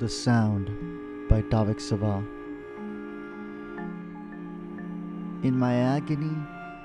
The 0.00 0.08
Sound 0.08 1.28
by 1.28 1.42
Davik 1.42 1.78
Sava. 1.78 2.24
In 5.42 5.58
my 5.58 5.74
agony, 5.74 6.34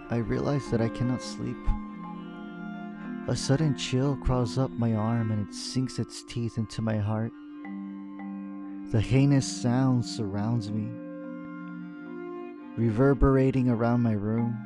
I 0.10 0.18
realize 0.18 0.70
that 0.70 0.82
I 0.82 0.90
cannot 0.90 1.22
sleep. 1.22 1.56
A 3.30 3.36
sudden 3.38 3.78
chill 3.78 4.18
crawls 4.18 4.58
up 4.58 4.70
my 4.72 4.96
arm 4.96 5.32
and 5.32 5.48
it 5.48 5.54
sinks 5.54 5.98
its 5.98 6.24
teeth 6.24 6.58
into 6.58 6.82
my 6.82 6.98
heart. 6.98 7.32
The 8.92 9.00
heinous 9.00 9.48
sound 9.62 10.04
surrounds 10.04 10.70
me, 10.70 10.90
reverberating 12.76 13.70
around 13.70 14.02
my 14.02 14.12
room. 14.12 14.58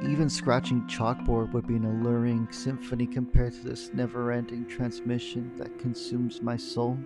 Even 0.00 0.30
scratching 0.30 0.86
chalkboard 0.86 1.52
would 1.52 1.66
be 1.66 1.74
an 1.74 1.84
alluring 1.84 2.46
symphony 2.52 3.04
compared 3.04 3.52
to 3.52 3.64
this 3.64 3.90
never 3.92 4.30
ending 4.30 4.64
transmission 4.64 5.50
that 5.56 5.78
consumes 5.80 6.40
my 6.40 6.56
soul. 6.56 6.96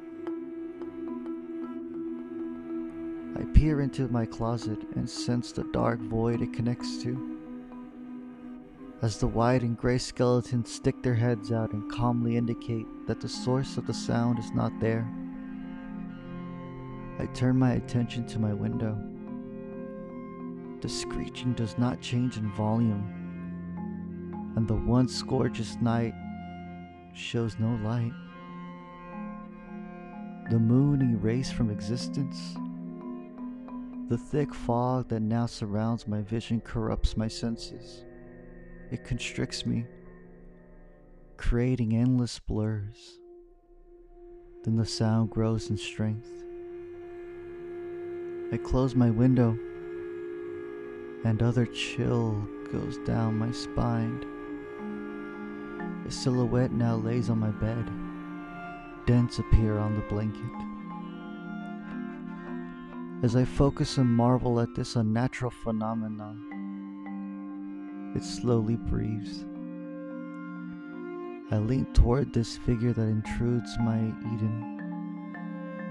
I 3.35 3.45
peer 3.55 3.81
into 3.81 4.09
my 4.09 4.27
closet 4.27 4.79
and 4.95 5.09
sense 5.09 5.53
the 5.53 5.65
dark 5.73 6.01
void 6.01 6.43
it 6.43 6.53
connects 6.53 7.03
to. 7.05 7.39
As 9.01 9.17
the 9.17 9.27
white 9.27 9.63
and 9.63 9.77
gray 9.77 9.97
skeletons 9.97 10.71
stick 10.71 11.03
their 11.03 11.15
heads 11.15 11.51
out 11.51 11.73
and 11.73 11.91
calmly 11.91 12.37
indicate 12.37 12.87
that 13.07 13.21
the 13.21 13.29
source 13.29 13.79
of 13.79 13.87
the 13.87 13.95
sound 13.95 14.39
is 14.39 14.53
not 14.53 14.79
there, 14.81 15.11
I 17.19 17.25
turn 17.35 17.59
my 17.59 17.73
attention 17.73 18.27
to 18.27 18.39
my 18.39 18.53
window. 18.53 19.12
The 20.83 20.89
screeching 20.89 21.53
does 21.53 21.79
not 21.79 22.01
change 22.01 22.39
in 22.39 22.51
volume, 22.55 24.53
and 24.57 24.67
the 24.67 24.75
once 24.75 25.23
gorgeous 25.23 25.77
night 25.81 26.13
shows 27.15 27.57
no 27.61 27.79
light. 27.85 28.11
The 30.51 30.59
moon 30.59 31.01
erased 31.15 31.55
from 31.55 31.71
existence. 31.71 32.57
The 34.09 34.19
thick 34.19 34.53
fog 34.53 35.09
that 35.11 35.21
now 35.23 35.47
surrounds 35.47 36.09
my 36.09 36.21
vision 36.23 36.61
corrupts 36.61 37.17
my 37.17 37.29
senses. 37.29 38.05
It 38.91 39.05
constricts 39.05 39.65
me, 39.65 39.87
creating 41.37 41.95
endless 41.95 42.41
blurs. 42.41 43.21
Then 44.65 44.75
the 44.75 44.85
sound 44.85 45.31
grows 45.31 45.71
in 45.71 45.77
strength. 45.77 46.29
I 48.53 48.57
close 48.57 48.97
my 48.97 49.09
window 49.09 49.57
and 51.25 51.43
other 51.43 51.67
chill 51.67 52.47
goes 52.73 52.99
down 52.99 53.39
my 53.39 53.51
spine. 53.53 54.25
A 56.07 56.11
silhouette 56.11 56.73
now 56.73 56.97
lays 56.97 57.31
on 57.31 57.39
my 57.39 57.51
bed. 57.51 57.91
Dents 59.07 59.39
appear 59.39 59.79
on 59.79 59.95
the 59.95 60.03
blanket. 60.03 60.43
As 63.25 63.37
I 63.37 63.45
focus 63.45 63.99
and 63.99 64.11
marvel 64.11 64.59
at 64.59 64.75
this 64.75 64.97
unnatural 64.97 65.53
phenomenon, 65.53 66.49
it 68.17 68.25
slowly 68.25 68.77
breathes. 68.77 69.45
I 71.53 71.59
lean 71.59 71.87
toward 71.93 72.33
this 72.33 72.57
figure 72.57 72.93
that 72.93 73.03
intrudes 73.03 73.77
my 73.79 73.99
Eden, 73.99 74.81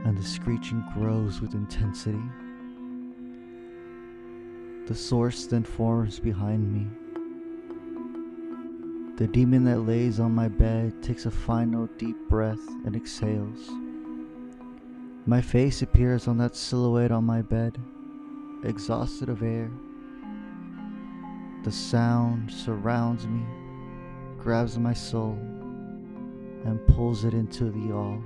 and 0.06 0.18
the 0.18 0.24
screeching 0.24 0.84
grows 0.94 1.40
with 1.40 1.54
intensity. 1.54 2.22
The 4.92 4.98
source 4.98 5.46
then 5.46 5.64
forms 5.64 6.20
behind 6.20 6.70
me. 6.70 6.86
The 9.16 9.26
demon 9.26 9.64
that 9.64 9.88
lays 9.88 10.20
on 10.20 10.36
my 10.36 10.50
bed 10.50 11.02
takes 11.02 11.26
a 11.26 11.32
final 11.32 11.88
deep 11.98 12.18
breath 12.28 12.60
and 12.86 12.94
exhales. 12.94 13.70
My 15.26 15.40
face 15.40 15.82
appears 15.82 16.28
on 16.28 16.38
that 16.40 16.58
silhouette 16.58 17.14
on 17.14 17.24
my 17.24 17.42
bed, 17.42 17.78
exhausted 18.66 19.30
of 19.30 19.44
air. 19.44 19.72
The 21.64 21.72
sound 21.72 22.52
surrounds 22.52 23.26
me, 23.26 23.46
grabs 24.40 24.78
my 24.78 24.94
soul, 24.94 25.38
and 26.66 26.86
pulls 26.88 27.24
it 27.24 27.34
into 27.34 27.72
the 27.72 27.94
all. 27.94 28.22